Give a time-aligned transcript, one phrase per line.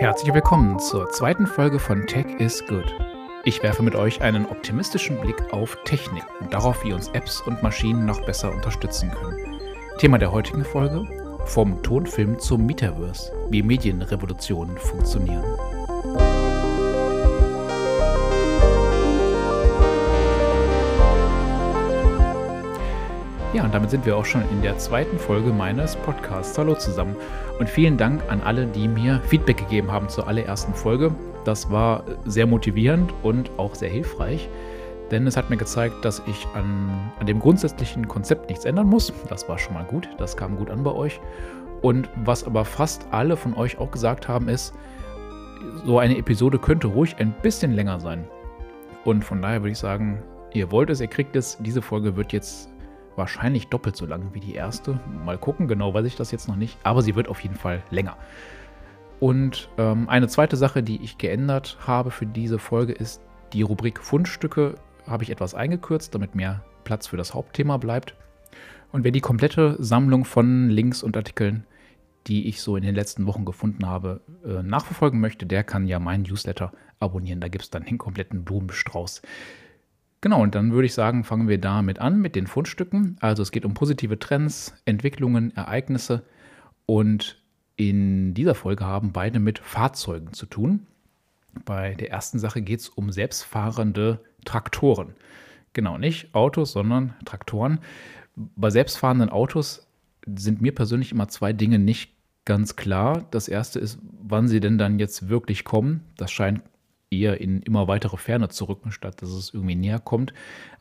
[0.00, 2.86] Herzlich willkommen zur zweiten Folge von Tech is Good.
[3.44, 7.62] Ich werfe mit euch einen optimistischen Blick auf Technik und darauf, wie uns Apps und
[7.62, 9.60] Maschinen noch besser unterstützen können.
[9.98, 11.06] Thema der heutigen Folge:
[11.44, 15.44] Vom Tonfilm zum Metaverse, wie Medienrevolutionen funktionieren.
[23.52, 26.56] Ja, und damit sind wir auch schon in der zweiten Folge meines Podcasts.
[26.56, 27.16] Hallo zusammen
[27.58, 31.12] und vielen Dank an alle, die mir Feedback gegeben haben zur allerersten Folge.
[31.44, 34.48] Das war sehr motivierend und auch sehr hilfreich,
[35.10, 39.12] denn es hat mir gezeigt, dass ich an, an dem grundsätzlichen Konzept nichts ändern muss.
[39.28, 41.20] Das war schon mal gut, das kam gut an bei euch.
[41.82, 44.72] Und was aber fast alle von euch auch gesagt haben, ist,
[45.84, 48.28] so eine Episode könnte ruhig ein bisschen länger sein.
[49.04, 51.58] Und von daher würde ich sagen, ihr wollt es, ihr kriegt es.
[51.58, 52.69] Diese Folge wird jetzt
[53.20, 54.98] wahrscheinlich doppelt so lang wie die erste.
[55.24, 57.82] Mal gucken, genau weiß ich das jetzt noch nicht, aber sie wird auf jeden Fall
[57.90, 58.16] länger.
[59.20, 63.20] Und ähm, eine zweite Sache, die ich geändert habe für diese Folge, ist
[63.52, 68.14] die Rubrik Fundstücke habe ich etwas eingekürzt, damit mehr Platz für das Hauptthema bleibt.
[68.92, 71.66] Und wer die komplette Sammlung von Links und Artikeln,
[72.26, 75.98] die ich so in den letzten Wochen gefunden habe, äh, nachverfolgen möchte, der kann ja
[75.98, 77.40] meinen Newsletter abonnieren.
[77.40, 79.22] Da gibt es dann den kompletten Blumenstrauß.
[80.20, 83.16] Genau, und dann würde ich sagen, fangen wir damit an mit den Fundstücken.
[83.20, 86.24] Also es geht um positive Trends, Entwicklungen, Ereignisse
[86.84, 87.42] und
[87.76, 90.86] in dieser Folge haben beide mit Fahrzeugen zu tun.
[91.64, 95.14] Bei der ersten Sache geht es um selbstfahrende Traktoren.
[95.72, 97.80] Genau, nicht Autos, sondern Traktoren.
[98.36, 99.88] Bei selbstfahrenden Autos
[100.26, 102.12] sind mir persönlich immer zwei Dinge nicht
[102.44, 103.26] ganz klar.
[103.30, 106.02] Das erste ist, wann sie denn dann jetzt wirklich kommen.
[106.16, 106.62] Das scheint
[107.10, 110.32] eher in immer weitere Ferne zu rücken, statt dass es irgendwie näher kommt.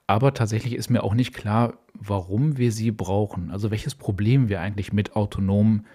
[0.07, 3.51] Aber tatsächlich ist mir auch nicht klar, warum wir sie brauchen.
[3.51, 5.85] Also welches Problem wir eigentlich mit autonomen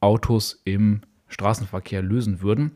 [0.00, 2.72] Autos im Straßenverkehr lösen würden.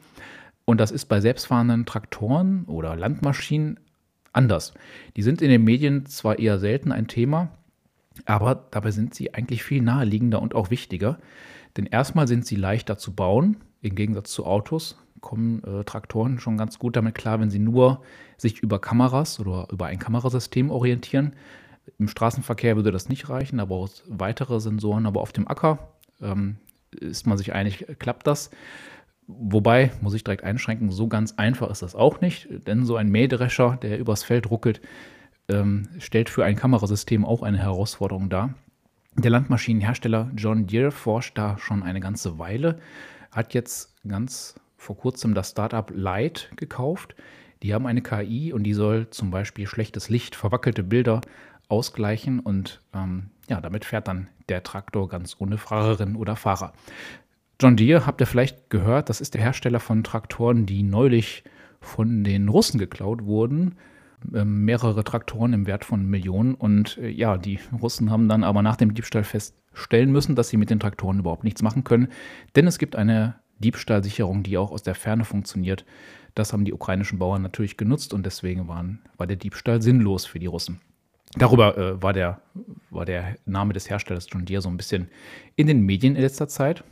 [0.64, 3.80] Und das ist bei selbstfahrenden Traktoren oder Landmaschinen
[4.32, 4.74] anders.
[5.16, 7.50] Die sind in den Medien zwar eher selten ein Thema,
[8.24, 11.18] aber dabei sind sie eigentlich viel naheliegender und auch wichtiger.
[11.76, 16.56] Denn erstmal sind sie leichter zu bauen, im Gegensatz zu Autos kommen äh, Traktoren schon
[16.56, 18.02] ganz gut damit klar, wenn sie nur
[18.36, 21.32] sich über Kameras oder über ein Kamerasystem orientieren.
[21.98, 25.06] Im Straßenverkehr würde das nicht reichen, aber auch weitere Sensoren.
[25.06, 25.78] Aber auf dem Acker
[26.20, 26.58] ähm,
[27.00, 28.50] ist man sich einig, klappt das.
[29.26, 33.08] Wobei, muss ich direkt einschränken, so ganz einfach ist das auch nicht, denn so ein
[33.08, 34.82] Mähdrescher, der übers Feld ruckelt,
[35.48, 38.54] ähm, stellt für ein Kamerasystem auch eine Herausforderung dar.
[39.16, 42.78] Der Landmaschinenhersteller John Deere forscht da schon eine ganze Weile,
[43.30, 47.14] hat jetzt ganz vor kurzem das Startup Light gekauft.
[47.62, 51.20] Die haben eine KI und die soll zum Beispiel schlechtes Licht, verwackelte Bilder
[51.68, 56.72] ausgleichen und ähm, ja, damit fährt dann der Traktor ganz ohne Fahrerin oder Fahrer.
[57.60, 61.44] John Deere, habt ihr vielleicht gehört, das ist der Hersteller von Traktoren, die neulich
[61.80, 63.76] von den Russen geklaut wurden.
[64.34, 66.54] Ähm, mehrere Traktoren im Wert von Millionen.
[66.54, 70.56] Und äh, ja, die Russen haben dann aber nach dem Diebstahl feststellen müssen, dass sie
[70.56, 72.08] mit den Traktoren überhaupt nichts machen können.
[72.56, 75.84] Denn es gibt eine Diebstahlsicherung, die auch aus der Ferne funktioniert.
[76.34, 80.38] Das haben die ukrainischen Bauern natürlich genutzt und deswegen waren, war der Diebstahl sinnlos für
[80.38, 80.80] die Russen.
[81.36, 82.40] Darüber äh, war, der,
[82.90, 85.08] war der Name des Herstellers John Deere so ein bisschen
[85.56, 86.84] in den Medien in letzter Zeit.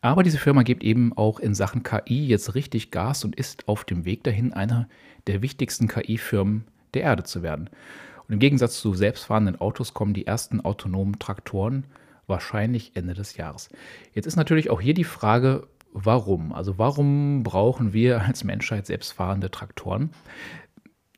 [0.00, 3.84] Aber diese Firma gibt eben auch in Sachen KI jetzt richtig Gas und ist auf
[3.84, 4.88] dem Weg dahin, einer
[5.26, 6.64] der wichtigsten KI-Firmen
[6.94, 7.68] der Erde zu werden.
[8.26, 11.84] Und im Gegensatz zu selbstfahrenden Autos kommen die ersten autonomen Traktoren
[12.26, 13.70] wahrscheinlich Ende des Jahres.
[14.12, 16.52] Jetzt ist natürlich auch hier die Frage, warum?
[16.52, 20.10] Also warum brauchen wir als Menschheit selbstfahrende Traktoren?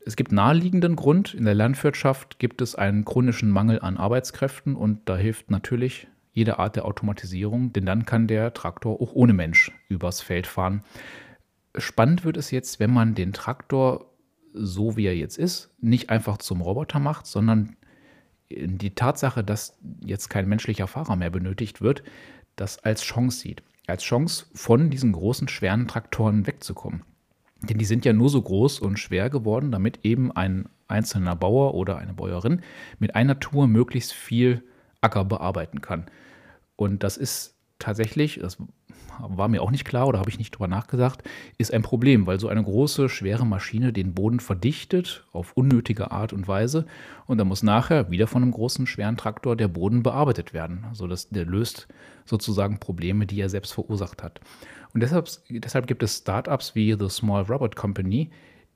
[0.05, 1.33] Es gibt naheliegenden Grund.
[1.33, 6.59] In der Landwirtschaft gibt es einen chronischen Mangel an Arbeitskräften und da hilft natürlich jede
[6.59, 10.83] Art der Automatisierung, denn dann kann der Traktor auch ohne Mensch übers Feld fahren.
[11.77, 14.11] Spannend wird es jetzt, wenn man den Traktor,
[14.53, 17.75] so wie er jetzt ist, nicht einfach zum Roboter macht, sondern
[18.49, 22.03] die Tatsache, dass jetzt kein menschlicher Fahrer mehr benötigt wird,
[22.55, 23.63] das als Chance sieht
[23.97, 27.03] Chance, von diesen großen, schweren Traktoren wegzukommen.
[27.61, 31.73] Denn die sind ja nur so groß und schwer geworden, damit eben ein einzelner Bauer
[31.75, 32.61] oder eine Bäuerin
[32.99, 34.63] mit einer Tour möglichst viel
[34.99, 36.05] Acker bearbeiten kann.
[36.75, 37.50] Und das ist
[37.81, 38.57] tatsächlich, das
[39.19, 41.23] war mir auch nicht klar oder habe ich nicht drüber nachgedacht,
[41.57, 46.33] ist ein Problem, weil so eine große, schwere Maschine den Boden verdichtet auf unnötige Art
[46.33, 46.85] und Weise
[47.27, 50.85] und dann muss nachher wieder von einem großen, schweren Traktor der Boden bearbeitet werden.
[50.89, 51.87] Also das, der löst
[52.25, 54.39] sozusagen Probleme, die er selbst verursacht hat.
[54.93, 58.29] Und deshalb, deshalb gibt es Startups wie The Small Robot Company,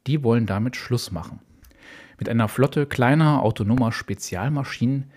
[0.07, 1.39] die wollen damit Schluss machen.
[2.17, 5.11] Mit einer Flotte kleiner autonomer Spezialmaschinen,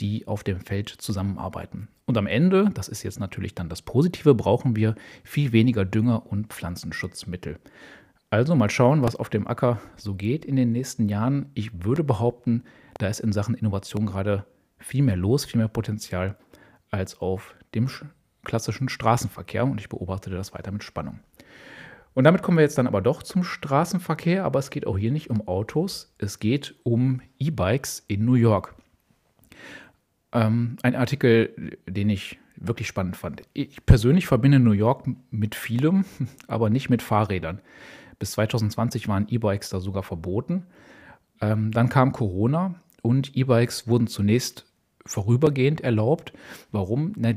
[0.00, 1.88] die auf dem Feld zusammenarbeiten.
[2.06, 6.26] Und am Ende, das ist jetzt natürlich dann das Positive, brauchen wir viel weniger Dünger
[6.26, 7.58] und Pflanzenschutzmittel.
[8.30, 11.50] Also mal schauen, was auf dem Acker so geht in den nächsten Jahren.
[11.54, 12.64] Ich würde behaupten,
[12.98, 14.44] da ist in Sachen Innovation gerade
[14.78, 16.36] viel mehr los, viel mehr Potenzial
[16.90, 17.88] als auf dem
[18.44, 21.20] klassischen Straßenverkehr und ich beobachte das weiter mit Spannung.
[22.12, 25.10] Und damit kommen wir jetzt dann aber doch zum Straßenverkehr, aber es geht auch hier
[25.10, 28.74] nicht um Autos, es geht um E-Bikes in New York.
[30.34, 33.42] Ähm, ein Artikel, den ich wirklich spannend fand.
[33.52, 36.04] Ich persönlich verbinde New York mit vielem,
[36.48, 37.60] aber nicht mit Fahrrädern.
[38.18, 40.66] Bis 2020 waren E-Bikes da sogar verboten.
[41.40, 44.66] Ähm, dann kam Corona und E-Bikes wurden zunächst
[45.06, 46.32] vorübergehend erlaubt.
[46.72, 47.12] Warum?
[47.16, 47.32] Na,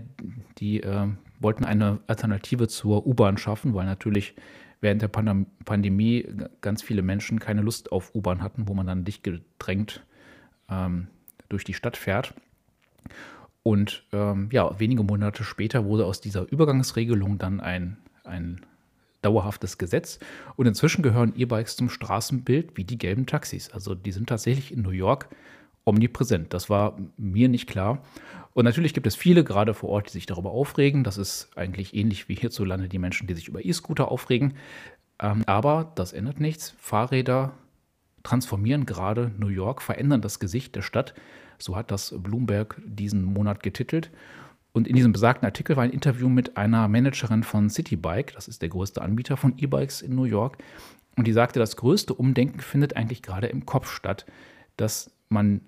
[0.58, 1.08] die äh,
[1.40, 4.36] wollten eine Alternative zur U-Bahn schaffen, weil natürlich
[4.82, 6.28] während der Pandem Pandemie
[6.62, 10.06] ganz viele Menschen keine Lust auf U-Bahn hatten, wo man dann dicht gedrängt
[10.70, 11.08] ähm,
[11.50, 12.34] durch die Stadt fährt.
[13.64, 18.62] Und ähm, ja, wenige Monate später wurde aus dieser Übergangsregelung dann ein, ein
[19.22, 20.20] dauerhaftes Gesetz.
[20.56, 23.70] Und inzwischen gehören E-Bikes zum Straßenbild wie die gelben Taxis.
[23.72, 25.28] Also die sind tatsächlich in New York
[25.84, 26.54] omnipräsent.
[26.54, 28.04] Das war mir nicht klar.
[28.54, 31.04] Und natürlich gibt es viele gerade vor Ort, die sich darüber aufregen.
[31.04, 34.54] Das ist eigentlich ähnlich wie hierzulande die Menschen, die sich über E-Scooter aufregen.
[35.20, 36.74] Ähm, aber das ändert nichts.
[36.78, 37.54] Fahrräder
[38.24, 41.14] transformieren gerade New York, verändern das Gesicht der Stadt.
[41.58, 44.12] So hat das Bloomberg diesen Monat getitelt.
[44.74, 48.62] Und in diesem besagten Artikel war ein Interview mit einer Managerin von Citybike, das ist
[48.62, 50.58] der größte Anbieter von E-Bikes in New York.
[51.16, 54.28] Und die sagte, das größte Umdenken findet eigentlich gerade im Kopf statt,
[54.76, 55.62] dass man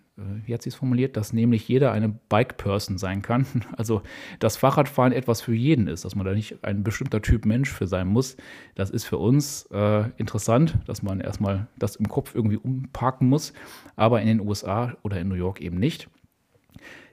[0.46, 3.46] wie hat sie es formuliert, dass nämlich jeder eine Bike-Person sein kann.
[3.78, 4.02] Also
[4.40, 7.88] dass Fahrradfahren etwas für jeden ist, dass man da nicht ein bestimmter Typ Mensch für
[7.88, 8.36] sein muss.
[8.76, 13.54] Das ist für uns äh, interessant, dass man erstmal das im Kopf irgendwie umparken muss,
[13.96, 16.10] aber in den USA oder in New York eben nicht.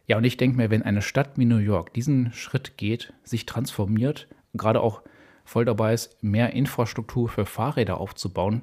[0.06, 3.46] Ja, und ich denke mir, wenn eine Stadt wie New York diesen Schritt geht, sich
[3.46, 5.02] transformiert, gerade auch
[5.44, 8.62] voll dabei ist, mehr Infrastruktur für Fahrräder aufzubauen,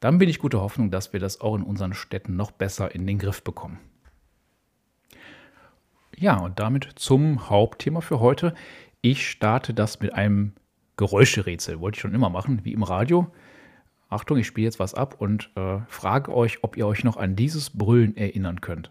[0.00, 3.06] dann bin ich guter Hoffnung, dass wir das auch in unseren Städten noch besser in
[3.06, 3.78] den Griff bekommen.
[6.16, 8.54] Ja, und damit zum Hauptthema für heute.
[9.00, 10.52] Ich starte das mit einem
[10.96, 11.80] Geräuscherätsel.
[11.80, 13.32] Wollte ich schon immer machen, wie im Radio.
[14.08, 17.36] Achtung, ich spiele jetzt was ab und äh, frage euch, ob ihr euch noch an
[17.36, 18.90] dieses Brüllen erinnern könnt.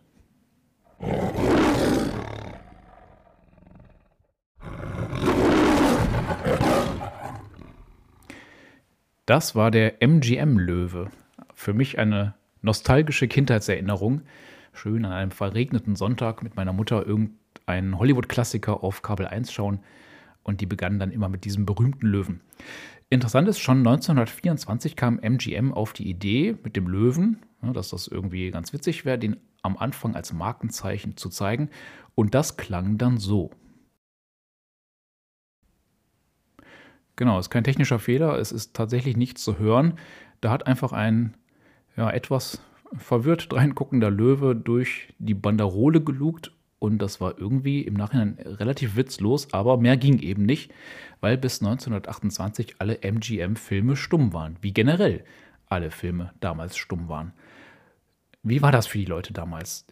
[9.27, 11.11] Das war der MGM-Löwe.
[11.53, 14.21] Für mich eine nostalgische Kindheitserinnerung.
[14.71, 19.81] Schön an einem verregneten Sonntag mit meiner Mutter irgendeinen Hollywood-Klassiker auf Kabel 1 schauen.
[20.43, 22.39] Und die begannen dann immer mit diesem berühmten Löwen.
[23.09, 28.49] Interessant ist, schon 1924 kam MGM auf die Idee mit dem Löwen, dass das irgendwie
[28.49, 31.69] ganz witzig wäre, den am Anfang als Markenzeichen zu zeigen.
[32.15, 33.51] Und das klang dann so.
[37.17, 39.95] Genau, ist kein technischer Fehler, es ist tatsächlich nichts zu hören.
[40.39, 41.33] Da hat einfach ein
[41.97, 42.61] ja, etwas
[42.95, 49.51] verwirrt reinguckender Löwe durch die Banderole gelugt und das war irgendwie im Nachhinein relativ witzlos,
[49.51, 50.71] aber mehr ging eben nicht,
[51.19, 55.25] weil bis 1928 alle MGM-Filme stumm waren, wie generell
[55.65, 57.33] alle Filme damals stumm waren.
[58.43, 59.87] Wie war das für die Leute damals?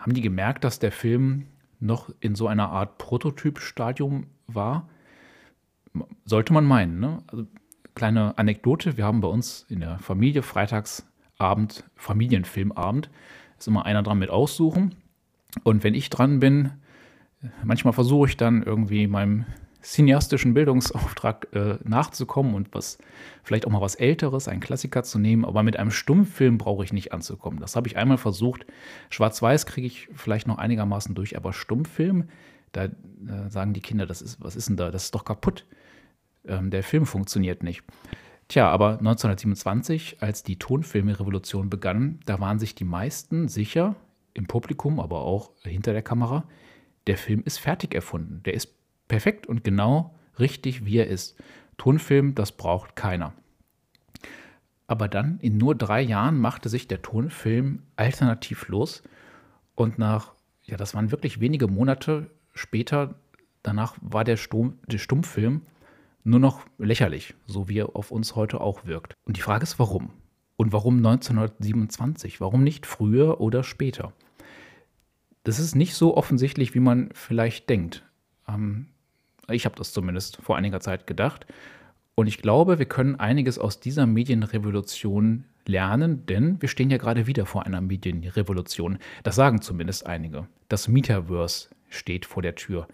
[0.00, 1.46] Haben die gemerkt, dass der Film
[1.78, 4.88] noch in so einer Art Prototypstadium war?
[6.24, 7.00] Sollte man meinen.
[7.00, 7.22] Ne?
[7.26, 7.46] Also,
[7.94, 13.10] kleine Anekdote: Wir haben bei uns in der Familie Freitagsabend, Familienfilmabend,
[13.58, 14.94] ist immer einer dran mit aussuchen.
[15.62, 16.72] Und wenn ich dran bin,
[17.62, 19.46] manchmal versuche ich dann irgendwie meinem
[19.84, 22.98] cineastischen Bildungsauftrag äh, nachzukommen und was
[23.42, 26.92] vielleicht auch mal was Älteres, einen Klassiker zu nehmen, aber mit einem Stummfilm brauche ich
[26.92, 27.60] nicht anzukommen.
[27.60, 28.64] Das habe ich einmal versucht.
[29.10, 32.28] Schwarz-Weiß kriege ich vielleicht noch einigermaßen durch, aber Stummfilm,
[32.72, 32.90] da äh,
[33.48, 34.90] sagen die Kinder, das ist, was ist denn da?
[34.90, 35.66] Das ist doch kaputt
[36.46, 37.82] ähm, der Film funktioniert nicht.
[38.48, 43.96] Tja, aber 1927, als die Tonfilme-Revolution begann, da waren sich die meisten sicher,
[44.34, 46.44] im Publikum, aber auch hinter der Kamera,
[47.06, 48.42] der Film ist fertig erfunden.
[48.44, 48.74] Der ist
[49.08, 51.36] perfekt und genau richtig, wie er ist.
[51.78, 53.32] Tonfilm, das braucht keiner.
[54.86, 59.02] Aber dann, in nur drei Jahren, machte sich der Tonfilm alternativ los.
[59.74, 60.34] Und nach,
[60.64, 63.14] ja, das waren wirklich wenige Monate später,
[63.62, 65.62] danach war der, Stum der Stummfilm
[66.24, 69.14] nur noch lächerlich, so wie er auf uns heute auch wirkt.
[69.24, 70.10] Und die Frage ist, warum?
[70.56, 72.40] Und warum 1927?
[72.40, 74.12] Warum nicht früher oder später?
[75.42, 78.04] Das ist nicht so offensichtlich, wie man vielleicht denkt.
[78.48, 78.86] Ähm,
[79.48, 81.46] ich habe das zumindest vor einiger Zeit gedacht.
[82.14, 87.26] Und ich glaube, wir können einiges aus dieser Medienrevolution lernen, denn wir stehen ja gerade
[87.26, 88.98] wieder vor einer Medienrevolution.
[89.22, 90.46] Das sagen zumindest einige.
[90.68, 92.86] Das Metaverse steht vor der Tür.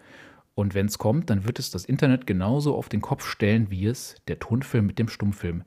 [0.53, 3.85] Und wenn es kommt, dann wird es das Internet genauso auf den Kopf stellen, wie
[3.85, 5.63] es der Tonfilm mit dem Stummfilm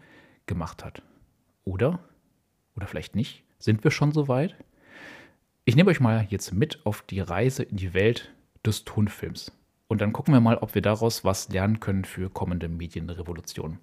[0.47, 1.03] gemacht hat.
[1.65, 2.01] Oder?
[2.77, 3.45] Oder vielleicht nicht?
[3.59, 4.55] Sind wir schon so weit?
[5.65, 9.53] Ich nehme euch mal jetzt mit auf die Reise in die Welt des Tonfilms.
[9.89, 13.79] Und dann gucken wir mal, ob wir daraus was lernen können für kommende Medienrevolutionen.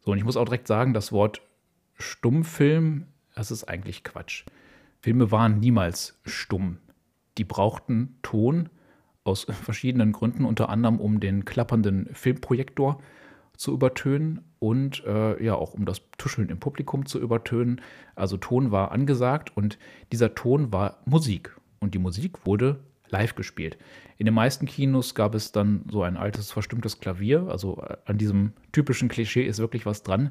[0.00, 1.42] So, und ich muss auch direkt sagen, das Wort
[1.94, 4.44] Stummfilm, das ist eigentlich Quatsch.
[5.00, 6.78] Filme waren niemals stumm.
[7.38, 8.68] Die brauchten Ton
[9.24, 13.00] aus verschiedenen Gründen, unter anderem um den klappernden Filmprojektor
[13.56, 17.80] zu übertönen und äh, ja auch um das Tuscheln im Publikum zu übertönen.
[18.14, 19.78] Also Ton war angesagt und
[20.12, 23.78] dieser Ton war Musik und die Musik wurde live gespielt.
[24.18, 28.18] In den meisten Kinos gab es dann so ein altes verstimmtes Klavier, also äh, an
[28.18, 30.30] diesem typischen Klischee ist wirklich was dran.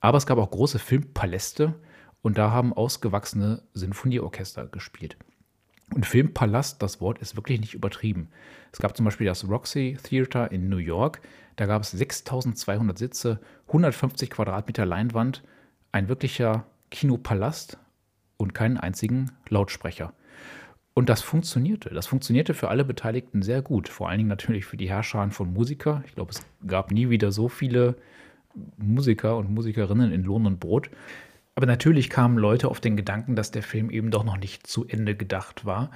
[0.00, 1.74] Aber es gab auch große Filmpaläste
[2.22, 5.16] und da haben ausgewachsene Sinfonieorchester gespielt.
[5.94, 8.28] Und Filmpalast, das Wort ist wirklich nicht übertrieben.
[8.72, 11.20] Es gab zum Beispiel das Roxy Theater in New York.
[11.56, 15.42] Da gab es 6200 Sitze, 150 Quadratmeter Leinwand,
[15.92, 17.78] ein wirklicher Kinopalast
[18.38, 20.14] und keinen einzigen Lautsprecher.
[20.94, 21.90] Und das funktionierte.
[21.90, 23.88] Das funktionierte für alle Beteiligten sehr gut.
[23.88, 26.02] Vor allen Dingen natürlich für die Herrscher von Musiker.
[26.06, 27.96] Ich glaube, es gab nie wieder so viele
[28.76, 30.90] Musiker und Musikerinnen in Lohn und Brot.
[31.54, 34.86] Aber natürlich kamen Leute auf den Gedanken, dass der Film eben doch noch nicht zu
[34.86, 35.90] Ende gedacht war.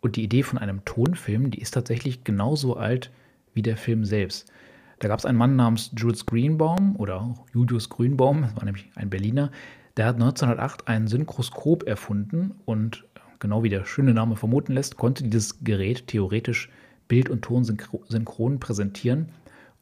[0.00, 3.10] Und die Idee von einem Tonfilm, die ist tatsächlich genauso alt
[3.54, 4.50] wie der Film selbst.
[4.98, 9.10] Da gab es einen Mann namens Jules Greenbaum oder Julius Grünbaum, das war nämlich ein
[9.10, 9.50] Berliner,
[9.96, 13.04] der hat 1908 ein Synchroskop erfunden und
[13.38, 16.70] genau wie der schöne Name vermuten lässt, konnte dieses Gerät theoretisch
[17.08, 19.28] Bild und Ton synchron präsentieren.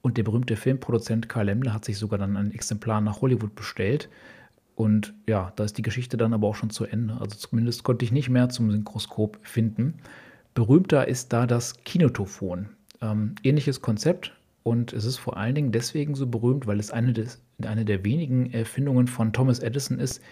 [0.02, 4.10] Und der berühmte Filmproduzent Karl Lemmler hat sich sogar dann ein Exemplar nach Hollywood bestellt.
[4.74, 7.14] Und ja, da ist die Geschichte dann aber auch schon zu Ende.
[7.20, 9.94] Also zumindest konnte ich nicht mehr zum Synchroskop finden.
[10.54, 12.68] Berühmter ist da das Kinotophon.
[13.00, 14.32] Ähm, ähnliches Konzept
[14.64, 18.04] und es ist vor allen Dingen deswegen so berühmt, weil es eine, des, eine der
[18.04, 20.22] wenigen Erfindungen von Thomas Edison ist,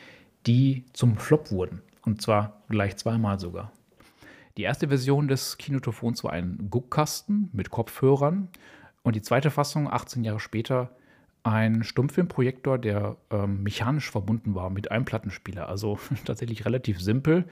[0.46, 1.82] die zum Flop wurden.
[2.04, 3.70] Und zwar gleich zweimal sogar.
[4.56, 8.49] Die erste Version des Kinotophons war ein Guckkasten mit Kopfhörern
[9.02, 10.90] und die zweite Fassung, 18 Jahre später,
[11.44, 15.68] ein Stummfilmprojektor, der ähm, mechanisch verbunden war mit einem Plattenspieler.
[15.68, 17.46] Also tatsächlich relativ simpel.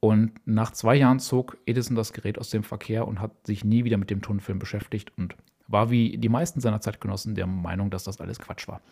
[0.00, 3.84] Und nach zwei Jahren zog Edison das Gerät aus dem Verkehr und hat sich nie
[3.84, 5.34] wieder mit dem Tonfilm beschäftigt und
[5.66, 8.82] war wie die meisten seiner Zeitgenossen der Meinung, dass das alles Quatsch war.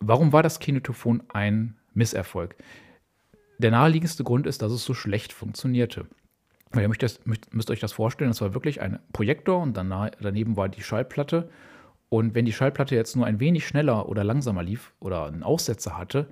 [0.00, 2.56] Warum war das Kinotophon ein Misserfolg?
[3.58, 6.06] Der naheliegendste Grund ist, dass es so schlecht funktionierte.
[6.74, 11.48] Ihr müsst, euch das vorstellen, es war wirklich ein Projektor und daneben war die Schallplatte
[12.08, 15.98] und wenn die Schallplatte jetzt nur ein wenig schneller oder langsamer lief oder einen Aussetzer
[15.98, 16.28] hatte,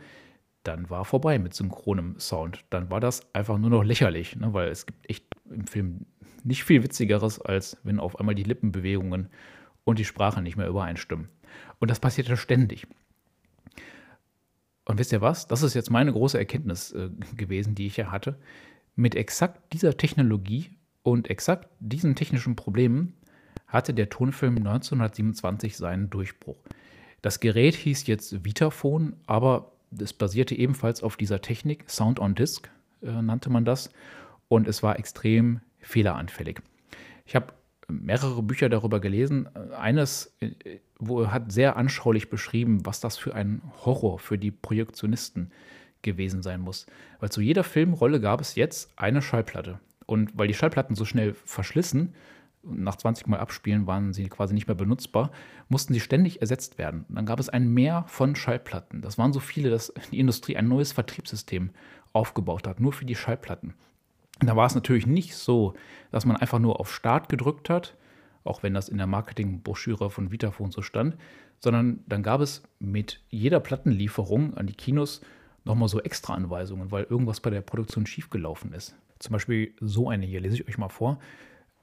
[0.63, 2.65] dann war vorbei mit synchronem Sound.
[2.71, 4.53] Dann war das einfach nur noch lächerlich, ne?
[4.53, 6.07] weil es gibt echt im Film
[6.45, 9.29] nicht viel Witzigeres, als wenn auf einmal die Lippenbewegungen
[9.85, 11.29] und die Sprache nicht mehr übereinstimmen.
[11.79, 12.87] Und das passierte ständig.
[14.87, 15.47] Und wisst ihr was?
[15.47, 18.39] Das ist jetzt meine große Erkenntnis äh, gewesen, die ich ja hatte.
[18.95, 20.71] Mit exakt dieser Technologie
[21.03, 23.15] und exakt diesen technischen Problemen
[23.67, 26.57] hatte der Tonfilm 1927 seinen Durchbruch.
[27.23, 32.71] Das Gerät hieß jetzt Vitaphone, aber es basierte ebenfalls auf dieser Technik, Sound on Disk
[33.03, 33.91] äh, nannte man das,
[34.49, 36.61] und es war extrem fehleranfällig.
[37.25, 37.53] Ich habe
[37.89, 39.49] mehrere Bücher darüber gelesen.
[39.75, 45.51] Eines äh, wo hat sehr anschaulich beschrieben, was das für ein Horror für die Projektionisten
[46.03, 46.87] gewesen sein muss.
[47.21, 49.79] Weil zu jeder Filmrolle gab es jetzt eine Schallplatte.
[50.07, 52.15] Und weil die Schallplatten so schnell verschlissen,
[52.69, 55.31] nach 20 Mal abspielen waren sie quasi nicht mehr benutzbar,
[55.69, 57.05] mussten sie ständig ersetzt werden.
[57.09, 59.03] Dann gab es ein Mehr von Schallplatten.
[59.03, 61.71] Das waren so viele, dass die Industrie ein neues Vertriebssystem
[62.13, 63.75] aufgebaut hat, nur für die Schallplatten.
[64.41, 65.75] Da war es natürlich nicht so,
[66.11, 67.97] dass man einfach nur auf Start gedrückt hat,
[68.45, 71.17] auch wenn das in der Marketingbroschüre von Vitaphone so stand,
[71.59, 75.23] sondern dann gab es mit jeder Plattenlieferung an die Kinos
[75.65, 78.95] nochmal so extra Anweisungen, weil irgendwas bei der Produktion schiefgelaufen ist.
[79.19, 81.19] Zum Beispiel so eine hier, lese ich euch mal vor.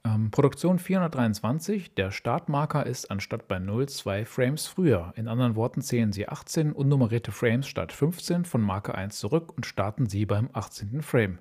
[0.05, 5.13] Ähm, Produktion 423, der Startmarker ist anstatt bei 0 2 Frames früher.
[5.15, 9.65] In anderen Worten zählen Sie 18 unnummerierte Frames statt 15 von Marke 1 zurück und
[9.65, 11.01] starten Sie beim 18.
[11.01, 11.39] Frame.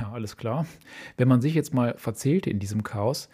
[0.00, 0.66] Ja, alles klar.
[1.16, 3.28] Wenn man sich jetzt mal verzählte in diesem Chaos,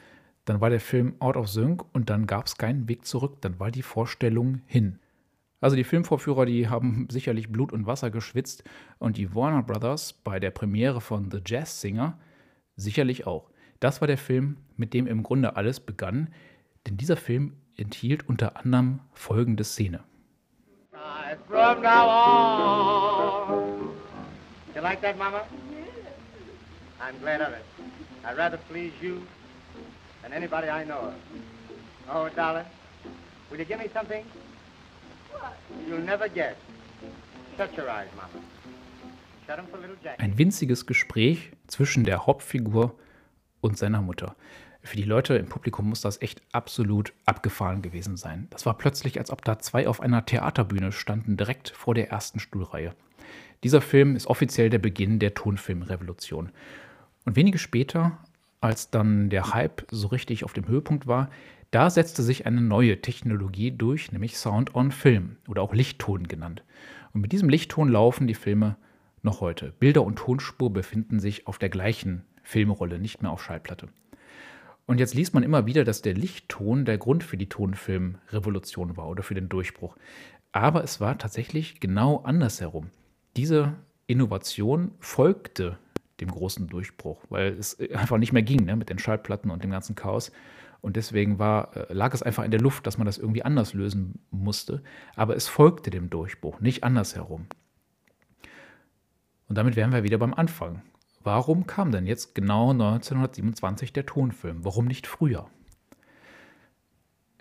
[0.45, 3.59] dann war der Film out of sync und dann gab es keinen Weg zurück, dann
[3.59, 4.99] war die Vorstellung hin.
[5.62, 8.64] Also die Filmvorführer, die haben sicherlich Blut und Wasser geschwitzt
[8.99, 12.19] und die Warner Brothers bei der Premiere von The Jazz Singer
[12.76, 13.51] sicherlich auch.
[13.82, 16.32] Das war der Film, mit dem im Grunde alles begann,
[16.86, 20.04] denn dieser Film enthielt unter anderem folgende Szene.
[21.48, 23.90] From now on.
[24.76, 25.40] You like that, Mama?
[27.00, 27.64] I'm glad of it.
[28.24, 29.22] I'd rather please you
[30.22, 31.14] than anybody I know of.
[32.08, 32.66] Oh, darling,
[33.50, 34.24] will you give me something?
[35.32, 35.54] What?
[35.88, 36.54] You'll never guess.
[37.56, 38.44] Shut your eyes, Mama.
[39.44, 40.20] Shut them for little Jack.
[40.20, 42.96] Ein winziges Gespräch zwischen der Hauptfigur
[43.62, 44.37] und seiner Mutter.
[44.83, 48.49] Für die Leute im Publikum muss das echt absolut abgefahren gewesen sein.
[48.50, 52.40] Das war plötzlich, als ob da zwei auf einer Theaterbühne standen, direkt vor der ersten
[52.40, 52.92] Stuhlreihe.
[53.62, 56.50] Dieser Film ist offiziell der Beginn der Tonfilmrevolution.
[57.25, 58.19] Und wenige später,
[58.61, 61.31] als dann der Hype so richtig auf dem Höhepunkt war,
[61.71, 66.64] da setzte sich eine neue Technologie durch, nämlich Sound on Film oder auch Lichtton genannt.
[67.14, 68.76] Und mit diesem Lichtton laufen die Filme
[69.23, 69.73] noch heute.
[69.78, 73.88] Bilder und Tonspur befinden sich auf der gleichen Filmrolle, nicht mehr auf Schallplatte.
[74.87, 79.08] Und jetzt liest man immer wieder, dass der Lichtton der Grund für die Tonfilmrevolution war
[79.08, 79.96] oder für den Durchbruch.
[80.50, 82.90] Aber es war tatsächlich genau andersherum.
[83.37, 83.75] Diese
[84.06, 85.78] Innovation folgte
[86.20, 89.70] dem großen Durchbruch, weil es einfach nicht mehr ging ne, mit den Schallplatten und dem
[89.70, 90.32] ganzen Chaos.
[90.80, 93.72] Und deswegen war, äh, lag es einfach in der Luft, dass man das irgendwie anders
[93.72, 94.82] lösen musste.
[95.14, 97.46] Aber es folgte dem Durchbruch, nicht andersherum.
[99.49, 100.82] Und damit wären wir wieder beim Anfang.
[101.24, 104.64] Warum kam denn jetzt genau 1927 der Tonfilm?
[104.64, 105.48] Warum nicht früher?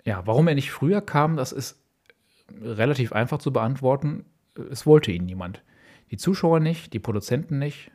[0.04, 1.82] Ja, warum er nicht früher kam, das ist
[2.60, 4.24] relativ einfach zu beantworten.
[4.70, 5.62] Es wollte ihn niemand.
[6.10, 7.90] Die Zuschauer nicht, die Produzenten nicht.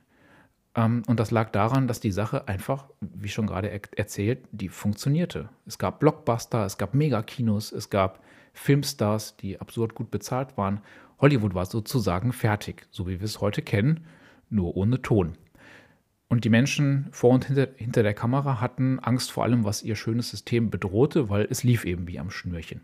[0.76, 5.50] Ähm, und das lag daran, dass die Sache einfach, wie schon gerade erzählt, die funktionierte.
[5.66, 10.82] Es gab Blockbuster, es gab Megakinos, es gab Filmstars, die absurd gut bezahlt waren.
[11.20, 14.06] Hollywood war sozusagen fertig, so wie wir es heute kennen,
[14.50, 15.38] nur ohne Ton.
[16.30, 19.96] Und die Menschen vor und hinter, hinter der Kamera hatten Angst vor allem, was ihr
[19.96, 22.82] schönes System bedrohte, weil es lief eben wie am Schnürchen.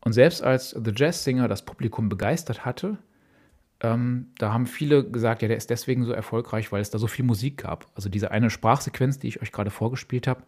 [0.00, 2.98] Und selbst als The Jazz Singer das Publikum begeistert hatte,
[3.80, 7.06] ähm, da haben viele gesagt, ja, der ist deswegen so erfolgreich, weil es da so
[7.06, 7.86] viel Musik gab.
[7.94, 10.42] Also diese eine Sprachsequenz, die ich euch gerade vorgespielt habe,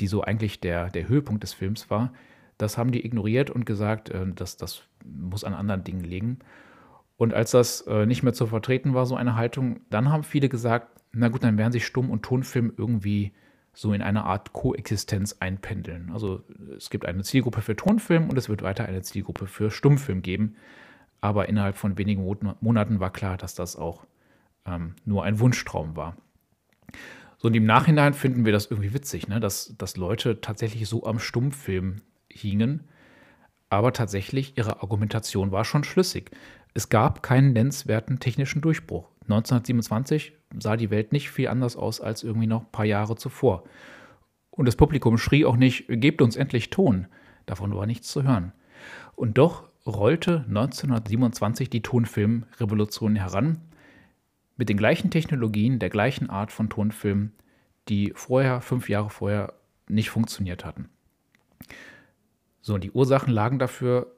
[0.00, 2.12] die so eigentlich der, der Höhepunkt des Films war,
[2.58, 6.38] das haben die ignoriert und gesagt, äh, dass das muss an anderen Dingen liegen.
[7.16, 10.48] Und als das äh, nicht mehr zu vertreten war, so eine Haltung, dann haben viele
[10.48, 13.32] gesagt, na gut, dann werden sich Stumm- und Tonfilm irgendwie
[13.72, 16.10] so in eine Art Koexistenz einpendeln.
[16.12, 16.42] Also
[16.76, 20.56] es gibt eine Zielgruppe für Tonfilm und es wird weiter eine Zielgruppe für Stummfilm geben.
[21.20, 22.24] Aber innerhalb von wenigen
[22.60, 24.04] Monaten war klar, dass das auch
[24.66, 26.16] ähm, nur ein Wunschtraum war.
[27.38, 29.38] So und im Nachhinein finden wir das irgendwie witzig, ne?
[29.38, 32.84] dass, dass Leute tatsächlich so am Stummfilm hingen.
[33.70, 36.30] Aber tatsächlich, ihre Argumentation war schon schlüssig.
[36.74, 39.08] Es gab keinen nennenswerten technischen Durchbruch.
[39.28, 43.64] 1927 sah die Welt nicht viel anders aus als irgendwie noch ein paar Jahre zuvor.
[44.50, 47.06] Und das Publikum schrie auch nicht, gebt uns endlich Ton.
[47.46, 48.52] Davon war nichts zu hören.
[49.14, 53.58] Und doch rollte 1927 die Tonfilmrevolution heran,
[54.56, 57.32] mit den gleichen Technologien, der gleichen Art von Tonfilm,
[57.88, 59.54] die vorher, fünf Jahre vorher,
[59.88, 60.88] nicht funktioniert hatten.
[62.60, 64.12] So, die Ursachen lagen dafür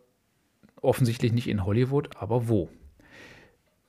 [0.81, 2.71] offensichtlich nicht in Hollywood, aber wo?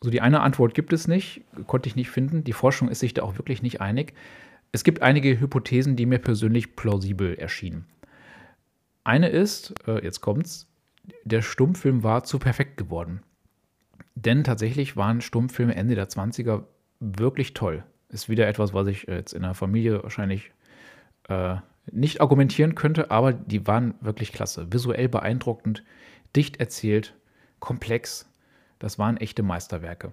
[0.04, 2.44] So die eine Antwort gibt es nicht, konnte ich nicht finden.
[2.44, 4.14] Die Forschung ist sich da auch wirklich nicht einig.
[4.72, 7.86] Es gibt einige Hypothesen, die mir persönlich plausibel erschienen.
[9.04, 10.68] Eine ist, äh, jetzt kommt's,
[11.24, 13.22] der Stummfilm war zu perfekt geworden.
[14.16, 16.64] Denn tatsächlich waren Stummfilme Ende der 20er
[17.00, 17.84] wirklich toll.
[18.10, 20.52] Ist wieder etwas, was ich jetzt in der Familie wahrscheinlich
[21.30, 21.56] äh,
[21.92, 24.72] nicht argumentieren könnte, aber die waren wirklich klasse.
[24.72, 25.84] Visuell beeindruckend,
[26.36, 27.16] dicht erzählt,
[27.60, 28.31] komplex,
[28.82, 30.12] das waren echte Meisterwerke.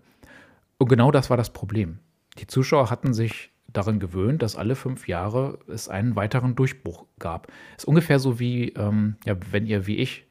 [0.78, 1.98] Und genau das war das Problem.
[2.38, 7.48] Die Zuschauer hatten sich daran gewöhnt, dass alle fünf Jahre es einen weiteren Durchbruch gab.
[7.76, 10.26] Es ist ungefähr so wie, ähm, ja, wenn ihr wie ich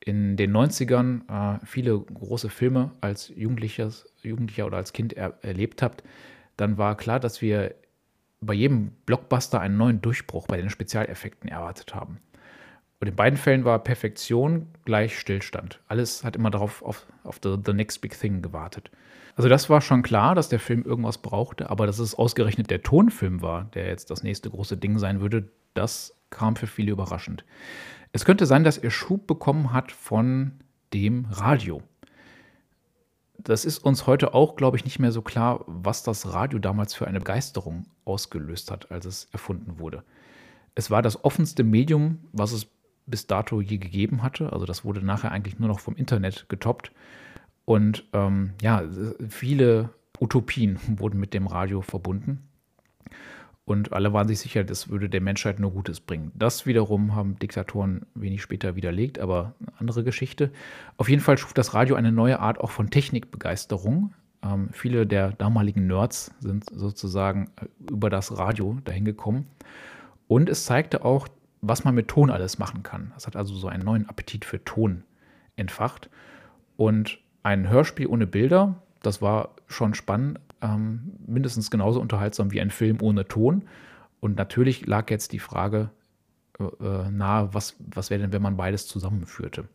[0.00, 3.90] in den 90ern äh, viele große Filme als Jugendlicher,
[4.22, 6.02] Jugendlicher oder als Kind er erlebt habt,
[6.56, 7.74] dann war klar, dass wir
[8.40, 12.18] bei jedem Blockbuster einen neuen Durchbruch bei den Spezialeffekten erwartet haben.
[13.00, 15.80] Und in beiden Fällen war Perfektion gleich Stillstand.
[15.88, 18.90] Alles hat immer darauf auf, auf the, the next big thing gewartet.
[19.36, 22.82] Also das war schon klar, dass der Film irgendwas brauchte, aber dass es ausgerechnet der
[22.82, 27.44] Tonfilm war, der jetzt das nächste große Ding sein würde, das kam für viele überraschend.
[28.12, 30.52] Es könnte sein, dass er Schub bekommen hat von
[30.92, 31.82] dem Radio.
[33.38, 36.92] Das ist uns heute auch, glaube ich, nicht mehr so klar, was das Radio damals
[36.92, 40.04] für eine Begeisterung ausgelöst hat, als es erfunden wurde.
[40.74, 42.66] Es war das offenste Medium, was es
[43.06, 44.52] bis dato je gegeben hatte.
[44.52, 46.92] Also das wurde nachher eigentlich nur noch vom Internet getoppt.
[47.64, 48.82] Und ähm, ja,
[49.28, 52.46] viele Utopien wurden mit dem Radio verbunden.
[53.64, 56.32] Und alle waren sich sicher, das würde der Menschheit nur Gutes bringen.
[56.34, 60.50] Das wiederum haben Diktatoren wenig später widerlegt, aber eine andere Geschichte.
[60.96, 64.12] Auf jeden Fall schuf das Radio eine neue Art auch von Technikbegeisterung.
[64.42, 69.46] Ähm, viele der damaligen Nerds sind sozusagen äh, über das Radio dahin gekommen.
[70.26, 71.28] Und es zeigte auch,
[71.62, 73.12] was man mit Ton alles machen kann.
[73.16, 75.04] Es hat also so einen neuen Appetit für Ton
[75.56, 76.10] entfacht.
[76.76, 82.70] Und ein Hörspiel ohne Bilder, das war schon spannend, ähm, mindestens genauso unterhaltsam wie ein
[82.70, 83.64] Film ohne Ton.
[84.20, 85.90] Und natürlich lag jetzt die Frage
[86.58, 89.68] äh, äh nahe, was, was wäre denn, wenn man beides zusammenführte.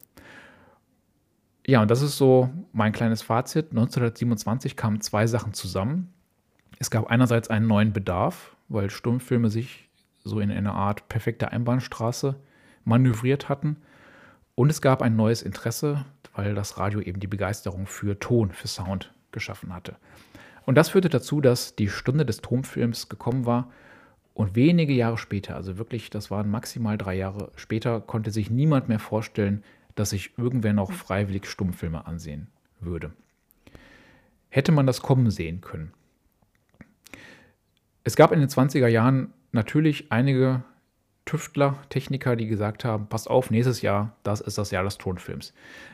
[1.68, 3.72] Ja, und das ist so mein kleines Fazit.
[3.72, 6.14] 1927 kamen zwei Sachen zusammen.
[6.78, 9.85] Es gab einerseits einen neuen Bedarf, weil Stummfilme sich
[10.26, 12.36] so in eine Art perfekte Einbahnstraße
[12.84, 13.78] manövriert hatten.
[14.56, 18.68] Und es gab ein neues Interesse, weil das Radio eben die Begeisterung für Ton, für
[18.68, 19.96] Sound geschaffen hatte.
[20.66, 23.72] Und das führte dazu, dass die Stunde des Tonfilms gekommen war
[24.34, 28.90] und wenige Jahre später, also wirklich, das waren maximal drei Jahre später, konnte sich niemand
[28.90, 32.48] mehr vorstellen, dass sich irgendwer noch freiwillig Stummfilme ansehen
[32.80, 33.14] würde.
[34.50, 35.94] Hätte man das kommen sehen können.
[38.04, 40.64] Es gab in den 20er Jahren natürlich einige
[41.26, 45.54] Tüftler, Techniker, die gesagt haben, passt auf, nächstes Jahr, das ist das Jahr des Tonfilms.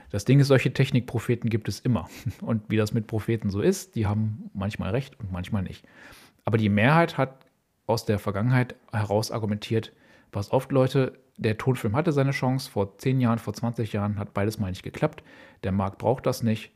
[0.10, 2.10] Das Ding ist, solche Technikpropheten gibt es immer.
[2.42, 5.86] Und wie das mit Propheten so ist, die haben manchmal recht und manchmal nicht.
[6.44, 7.46] Aber die Mehrheit hat
[7.88, 9.94] aus der Vergangenheit heraus argumentiert,
[10.32, 14.34] pass auf, Leute, der Tonfilm hatte seine Chance, vor 10 Jahren, vor 20 Jahren hat
[14.34, 15.24] beides mal nicht geklappt.
[15.64, 16.72] Der Markt braucht das nicht.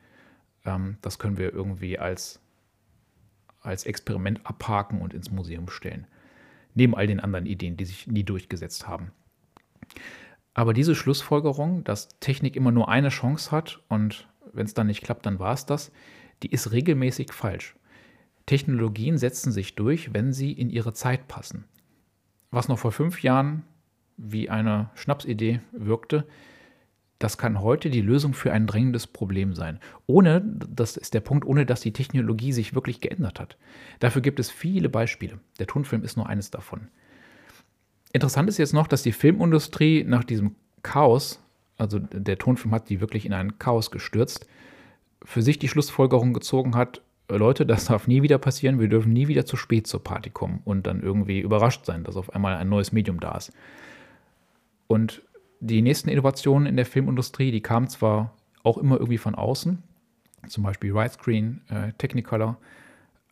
[0.66, 2.40] Ähm, das können wir irgendwie als,
[3.62, 6.08] als Experiment abhaken und ins Museum stellen.
[6.76, 9.12] Neben all den anderen Ideen, die sich nie durchgesetzt haben.
[10.54, 15.04] Aber diese Schlussfolgerung, dass Technik immer nur eine Chance hat und wenn es dann nicht
[15.04, 15.92] klappt, dann war es das,
[16.44, 17.76] die ist regelmäßig falsch.
[18.46, 21.66] Technologien setzen sich durch, wenn sie in ihre Zeit passen.
[22.52, 23.64] Was noch vor fünf Jahren
[24.18, 26.26] wie eine Schnapsidee wirkte,
[27.20, 29.80] das kann heute die Lösung für ein drängendes Problem sein.
[30.06, 33.58] Ohne, das ist der Punkt, ohne dass die Technologie sich wirklich geändert hat.
[34.00, 35.40] Dafür gibt es viele Beispiele.
[35.60, 36.90] Der Tonfilm ist nur eines davon.
[38.12, 41.42] Interessant ist jetzt noch, dass die Filmindustrie nach diesem Chaos,
[41.78, 44.48] also der Tonfilm hat die wirklich in ein Chaos gestürzt,
[45.24, 49.28] für sich die Schlussfolgerung gezogen hat, Leute, das darf nie wieder passieren, wir dürfen nie
[49.28, 52.70] wieder zu spät zur Party kommen und dann irgendwie überrascht sein, dass auf einmal ein
[52.70, 53.52] neues Medium da ist.
[54.88, 55.24] Und
[55.60, 59.82] die nächsten Innovationen in der Filmindustrie, die kamen zwar auch immer irgendwie von außen,
[60.48, 62.58] zum Beispiel Widescreen, äh, Technicolor,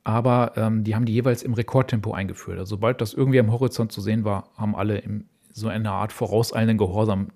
[0.03, 2.59] aber ähm, die haben die jeweils im Rekordtempo eingeführt.
[2.59, 6.11] Also sobald das irgendwie am Horizont zu sehen war, haben alle in so einer Art
[6.11, 7.29] vorauseilenden Gehorsam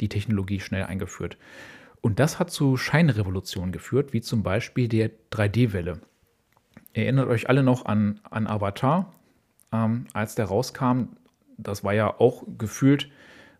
[0.00, 1.38] die Technologie schnell eingeführt.
[2.00, 6.00] Und das hat zu Scheinrevolutionen geführt, wie zum Beispiel der 3D-Welle.
[6.92, 9.12] Erinnert euch alle noch an, an Avatar,
[9.72, 11.16] ähm, als der rauskam.
[11.56, 13.10] Das war ja auch gefühlt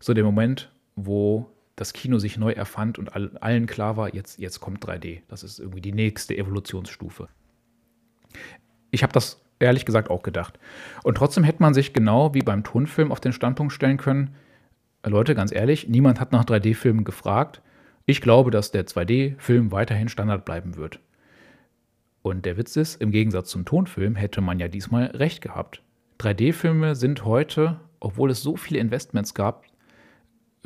[0.01, 4.59] so der Moment, wo das Kino sich neu erfand und allen klar war, jetzt, jetzt
[4.59, 5.21] kommt 3D.
[5.29, 7.29] Das ist irgendwie die nächste Evolutionsstufe.
[8.91, 10.59] Ich habe das ehrlich gesagt auch gedacht.
[11.03, 14.35] Und trotzdem hätte man sich genau wie beim Tonfilm auf den Standpunkt stellen können,
[15.03, 17.61] äh, Leute, ganz ehrlich, niemand hat nach 3D-Filmen gefragt.
[18.05, 20.99] Ich glaube, dass der 2D-Film weiterhin Standard bleiben wird.
[22.21, 25.81] Und der Witz ist, im Gegensatz zum Tonfilm hätte man ja diesmal recht gehabt.
[26.19, 29.65] 3D-Filme sind heute, obwohl es so viele Investments gab,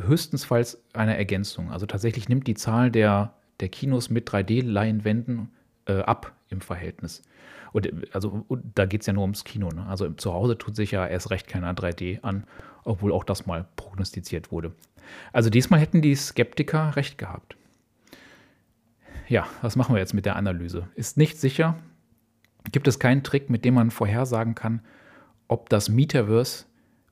[0.02, 1.72] höchstensfalls eine Ergänzung.
[1.72, 5.50] Also tatsächlich nimmt die Zahl der, der Kinos mit 3D-Leinwänden
[5.86, 7.22] äh, ab im Verhältnis.
[7.72, 9.70] Und also und da geht es ja nur ums Kino.
[9.70, 9.86] Ne?
[9.86, 12.46] Also zu Hause tut sich ja erst recht keiner 3D an,
[12.84, 14.72] obwohl auch das mal prognostiziert wurde.
[15.34, 17.58] Also diesmal hätten die Skeptiker recht gehabt.
[19.28, 20.88] Ja, was machen wir jetzt mit der Analyse?
[20.96, 21.76] Ist nicht sicher.
[22.72, 24.82] Gibt es keinen Trick, mit dem man vorhersagen kann,
[25.48, 26.66] ob das Metaverse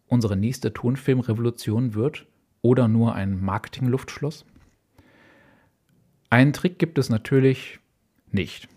[0.07, 2.25] unsere nächste Tonfilmrevolution wird
[2.63, 4.45] oder nur ein Marketing-Luftschloss?
[6.31, 7.79] Einen Trick gibt es natürlich
[8.31, 8.67] nicht.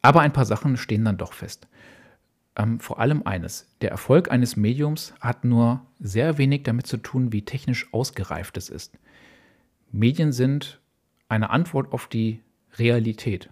[0.00, 1.68] Aber ein paar Sachen stehen dann doch fest.
[2.56, 3.68] Ähm, vor allem eines.
[3.82, 8.70] Der Erfolg eines Mediums hat nur sehr wenig damit zu tun, wie technisch ausgereift es
[8.70, 8.98] ist.
[9.92, 10.80] Medien sind
[11.28, 12.40] eine Antwort auf die
[12.78, 13.50] Realität.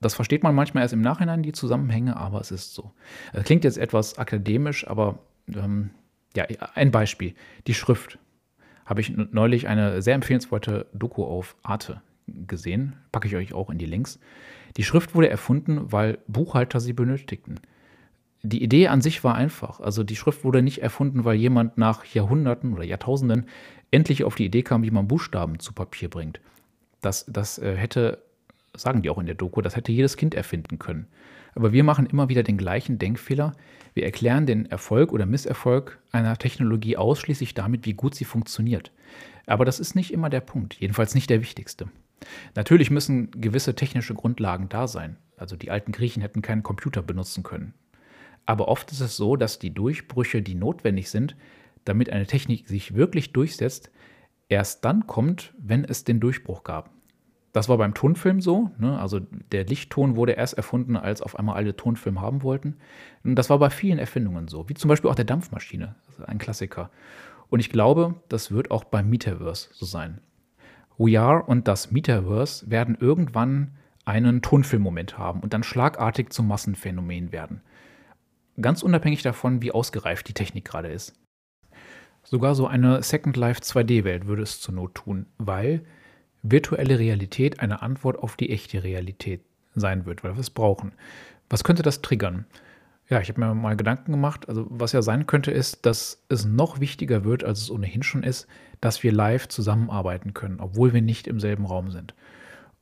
[0.00, 2.92] Das versteht man manchmal erst im Nachhinein, die Zusammenhänge, aber es ist so.
[3.32, 5.20] Das klingt jetzt etwas akademisch, aber
[5.54, 5.90] ähm,
[6.36, 7.34] ja, ein Beispiel.
[7.66, 8.18] Die Schrift.
[8.84, 12.96] Habe ich neulich eine sehr empfehlenswerte Doku auf Arte gesehen.
[13.12, 14.18] Packe ich euch auch in die Links.
[14.76, 17.60] Die Schrift wurde erfunden, weil Buchhalter sie benötigten.
[18.42, 19.80] Die Idee an sich war einfach.
[19.80, 23.46] Also die Schrift wurde nicht erfunden, weil jemand nach Jahrhunderten oder Jahrtausenden
[23.90, 26.40] endlich auf die Idee kam, wie man Buchstaben zu Papier bringt.
[27.00, 28.22] Das, das äh, hätte,
[28.74, 31.06] sagen die auch in der Doku, das hätte jedes Kind erfinden können.
[31.54, 33.54] Aber wir machen immer wieder den gleichen Denkfehler.
[33.94, 38.92] Wir erklären den Erfolg oder Misserfolg einer Technologie ausschließlich damit, wie gut sie funktioniert.
[39.46, 41.88] Aber das ist nicht immer der Punkt, jedenfalls nicht der wichtigste.
[42.54, 45.16] Natürlich müssen gewisse technische Grundlagen da sein.
[45.36, 47.74] Also die alten Griechen hätten keinen Computer benutzen können.
[48.46, 51.36] Aber oft ist es so, dass die Durchbrüche, die notwendig sind,
[51.84, 53.90] damit eine Technik sich wirklich durchsetzt,
[54.48, 56.90] erst dann kommt, wenn es den Durchbruch gab.
[57.52, 58.70] Das war beim Tonfilm so.
[58.78, 58.98] Ne?
[58.98, 62.76] Also der Lichtton wurde erst erfunden, als auf einmal alle Tonfilm haben wollten.
[63.24, 65.94] Und das war bei vielen Erfindungen so, wie zum Beispiel auch der Dampfmaschine,
[66.26, 66.90] ein Klassiker.
[67.50, 70.20] Und ich glaube, das wird auch beim Metaverse so sein.
[70.96, 77.32] We Are und das Metaverse werden irgendwann einen Tonfilmmoment haben und dann schlagartig zum Massenphänomen
[77.32, 77.60] werden.
[78.60, 81.14] Ganz unabhängig davon, wie ausgereift die Technik gerade ist.
[82.22, 85.84] Sogar so eine Second Life 2D-Welt würde es zur Not tun, weil
[86.42, 89.42] virtuelle Realität eine Antwort auf die echte Realität
[89.74, 90.92] sein wird, weil wir es brauchen.
[91.48, 92.46] Was könnte das triggern?
[93.08, 94.48] Ja, ich habe mir mal Gedanken gemacht.
[94.48, 98.22] Also, was ja sein könnte, ist, dass es noch wichtiger wird, als es ohnehin schon
[98.22, 98.46] ist,
[98.80, 102.14] dass wir live zusammenarbeiten können, obwohl wir nicht im selben Raum sind.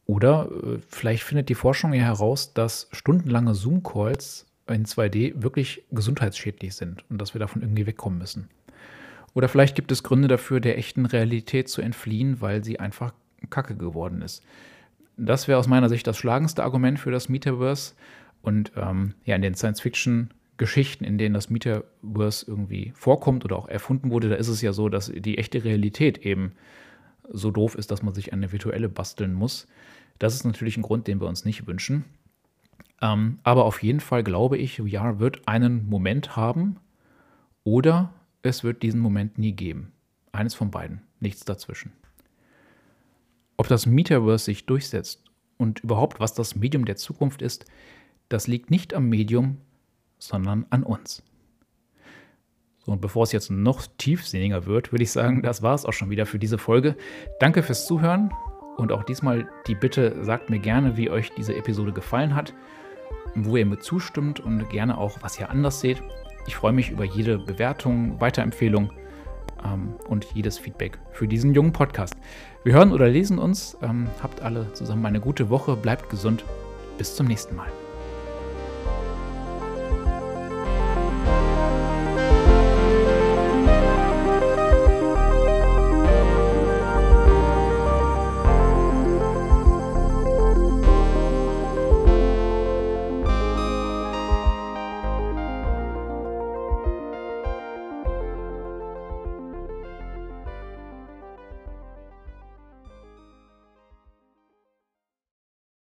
[0.06, 6.74] Oder äh, vielleicht findet die Forschung ja heraus, dass stundenlange Zoom-Calls in 2D wirklich gesundheitsschädlich
[6.74, 8.48] sind und dass wir davon irgendwie wegkommen müssen.
[9.34, 13.12] Oder vielleicht gibt es Gründe dafür, der echten Realität zu entfliehen, weil sie einfach
[13.48, 14.42] kacke geworden ist.
[15.16, 17.94] Das wäre aus meiner Sicht das schlagendste Argument für das Metaverse.
[18.42, 24.10] Und ähm, ja, in den Science-Fiction-Geschichten, in denen das Metaverse irgendwie vorkommt oder auch erfunden
[24.10, 26.52] wurde, da ist es ja so, dass die echte Realität eben
[27.28, 29.66] so doof ist, dass man sich eine virtuelle basteln muss.
[30.18, 32.04] Das ist natürlich ein Grund, den wir uns nicht wünschen.
[33.02, 36.76] Ähm, aber auf jeden Fall glaube ich, VR wird einen Moment haben
[37.64, 39.92] oder es wird diesen Moment nie geben.
[40.32, 41.92] Eines von beiden, nichts dazwischen.
[43.60, 45.22] Ob das Metaverse sich durchsetzt
[45.58, 47.66] und überhaupt, was das Medium der Zukunft ist,
[48.30, 49.58] das liegt nicht am Medium,
[50.16, 51.22] sondern an uns.
[52.78, 55.92] So, und bevor es jetzt noch tiefsinniger wird, würde ich sagen, das war es auch
[55.92, 56.96] schon wieder für diese Folge.
[57.38, 58.32] Danke fürs Zuhören
[58.78, 62.54] und auch diesmal die Bitte, sagt mir gerne, wie euch diese Episode gefallen hat,
[63.34, 66.02] wo ihr mir zustimmt und gerne auch, was ihr anders seht.
[66.46, 68.90] Ich freue mich über jede Bewertung, Weiterempfehlung
[69.64, 72.14] ähm, und jedes Feedback für diesen jungen Podcast.
[72.64, 73.76] Wir hören oder lesen uns.
[73.82, 76.44] Ähm, habt alle zusammen eine gute Woche, bleibt gesund.
[76.98, 77.68] Bis zum nächsten Mal.